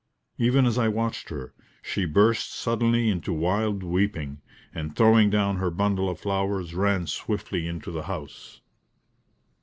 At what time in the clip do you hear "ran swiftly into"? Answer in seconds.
6.73-7.91